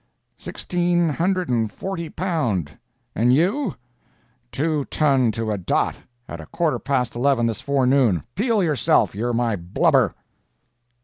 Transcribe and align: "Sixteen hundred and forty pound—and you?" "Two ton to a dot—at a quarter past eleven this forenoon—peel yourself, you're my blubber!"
"Sixteen 0.39 1.09
hundred 1.09 1.47
and 1.47 1.71
forty 1.71 2.09
pound—and 2.09 3.35
you?" 3.35 3.75
"Two 4.51 4.83
ton 4.85 5.31
to 5.33 5.51
a 5.51 5.59
dot—at 5.59 6.41
a 6.41 6.47
quarter 6.47 6.79
past 6.79 7.13
eleven 7.15 7.45
this 7.45 7.61
forenoon—peel 7.61 8.63
yourself, 8.63 9.13
you're 9.13 9.31
my 9.31 9.55
blubber!" 9.55 10.15